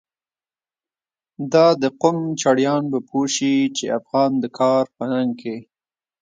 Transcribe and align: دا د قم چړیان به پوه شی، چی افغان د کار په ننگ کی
دا 1.51 1.67
د 1.81 1.83
قم 2.01 2.17
چړیان 2.41 2.83
به 2.91 2.99
پوه 3.09 3.25
شی، 3.35 3.55
چی 3.75 3.85
افغان 3.99 4.31
د 4.39 4.45
کار 4.57 4.83
په 4.95 5.03
ننگ 5.11 5.31
کی 5.41 5.55